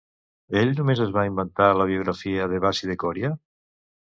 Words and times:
Ell 0.61 0.71
només 0.77 1.01
es 1.03 1.11
va 1.17 1.25
inventar 1.31 1.67
la 1.81 1.87
biografia 1.91 2.51
d'Evasi 2.55 2.91
de 2.93 2.99
Còria? 3.05 3.33